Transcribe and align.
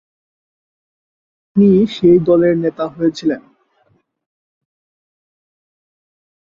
তিনি 1.43 1.69
সেই 1.95 2.17
দলের 2.27 2.53
নেতা 2.57 2.85
হয়েছিলেন। 2.87 3.41